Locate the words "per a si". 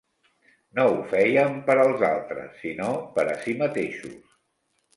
3.19-3.57